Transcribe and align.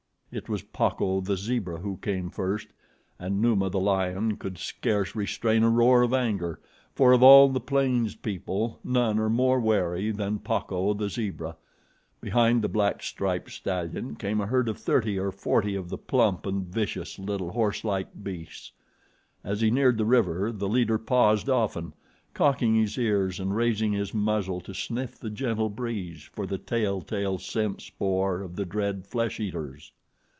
It 0.33 0.47
was 0.47 0.61
Pacco, 0.61 1.19
the 1.19 1.35
zebra, 1.35 1.79
who 1.79 1.97
came 1.97 2.29
first, 2.29 2.69
and 3.19 3.41
Numa, 3.41 3.69
the 3.69 3.81
lion, 3.81 4.37
could 4.37 4.57
scarce 4.57 5.13
restrain 5.13 5.61
a 5.61 5.69
roar 5.69 6.03
of 6.03 6.13
anger, 6.13 6.61
for 6.95 7.11
of 7.11 7.21
all 7.21 7.49
the 7.49 7.59
plains 7.59 8.15
people, 8.15 8.79
none 8.81 9.19
are 9.19 9.29
more 9.29 9.59
wary 9.59 10.09
than 10.09 10.39
Pacco, 10.39 10.93
the 10.93 11.09
zebra. 11.09 11.57
Behind 12.21 12.61
the 12.61 12.69
black 12.69 13.03
striped 13.03 13.51
stallion 13.51 14.15
came 14.15 14.39
a 14.39 14.45
herd 14.45 14.69
of 14.69 14.77
thirty 14.77 15.19
or 15.19 15.33
forty 15.33 15.75
of 15.75 15.89
the 15.89 15.97
plump 15.97 16.45
and 16.45 16.65
vicious 16.65 17.19
little 17.19 17.51
horselike 17.51 18.23
beasts. 18.23 18.71
As 19.43 19.59
he 19.59 19.69
neared 19.69 19.97
the 19.97 20.05
river, 20.05 20.49
the 20.53 20.69
leader 20.69 20.97
paused 20.97 21.49
often, 21.49 21.91
cocking 22.33 22.75
his 22.75 22.97
ears 22.97 23.37
and 23.37 23.53
raising 23.53 23.91
his 23.91 24.13
muzzle 24.13 24.61
to 24.61 24.73
sniff 24.73 25.19
the 25.19 25.29
gentle 25.29 25.67
breeze 25.69 26.29
for 26.31 26.47
the 26.47 26.57
tell 26.57 27.01
tale 27.01 27.37
scent 27.37 27.81
spoor 27.81 28.41
of 28.41 28.55
the 28.55 28.63
dread 28.63 29.05
flesh 29.05 29.37
eaters. 29.37 29.91